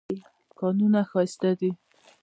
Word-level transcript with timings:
کانونه 0.59 1.01
ښایسته 1.09 1.51
دي. 1.59 1.69